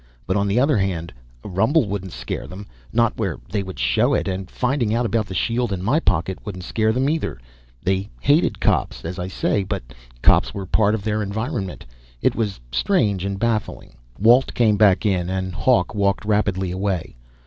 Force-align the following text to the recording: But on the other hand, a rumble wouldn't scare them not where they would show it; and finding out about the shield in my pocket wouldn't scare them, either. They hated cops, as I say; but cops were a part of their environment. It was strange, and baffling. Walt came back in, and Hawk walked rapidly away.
But 0.25 0.35
on 0.35 0.47
the 0.47 0.59
other 0.59 0.77
hand, 0.77 1.13
a 1.43 1.47
rumble 1.47 1.87
wouldn't 1.87 2.11
scare 2.11 2.47
them 2.47 2.65
not 2.91 3.15
where 3.17 3.37
they 3.51 3.61
would 3.61 3.77
show 3.77 4.15
it; 4.15 4.27
and 4.27 4.49
finding 4.49 4.95
out 4.95 5.05
about 5.05 5.27
the 5.27 5.35
shield 5.35 5.71
in 5.71 5.83
my 5.83 5.99
pocket 5.99 6.39
wouldn't 6.43 6.63
scare 6.63 6.91
them, 6.91 7.07
either. 7.07 7.39
They 7.83 8.09
hated 8.19 8.59
cops, 8.59 9.05
as 9.05 9.19
I 9.19 9.27
say; 9.27 9.63
but 9.63 9.83
cops 10.23 10.55
were 10.55 10.63
a 10.63 10.65
part 10.65 10.95
of 10.95 11.03
their 11.03 11.21
environment. 11.21 11.85
It 12.19 12.33
was 12.33 12.59
strange, 12.71 13.23
and 13.25 13.37
baffling. 13.37 13.93
Walt 14.17 14.55
came 14.55 14.75
back 14.75 15.05
in, 15.05 15.29
and 15.29 15.53
Hawk 15.53 15.93
walked 15.93 16.25
rapidly 16.25 16.71
away. 16.71 17.15